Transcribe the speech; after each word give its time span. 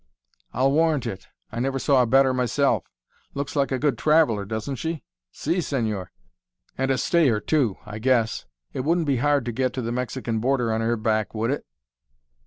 "I'll 0.51 0.71
warrant 0.71 1.05
it! 1.05 1.27
I 1.51 1.59
never 1.59 1.77
saw 1.77 2.01
a 2.01 2.07
better 2.07 2.33
myself. 2.33 2.89
Looks 3.35 3.55
like 3.55 3.71
a 3.71 3.77
good 3.77 3.99
traveller, 3.99 4.45
doesn't 4.45 4.77
she?" 4.77 5.03
"Si, 5.31 5.57
señor." 5.57 6.07
"And 6.75 6.89
a 6.89 6.97
stayer, 6.97 7.39
too, 7.39 7.77
I 7.85 7.99
guess! 7.99 8.45
It 8.73 8.79
wouldn't 8.79 9.05
be 9.05 9.17
hard 9.17 9.45
to 9.45 9.51
get 9.51 9.73
to 9.73 9.81
the 9.83 9.91
Mexican 9.91 10.39
border 10.39 10.73
on 10.73 10.81
her 10.81 10.97
back, 10.97 11.35
would 11.35 11.51
it?" 11.51 11.67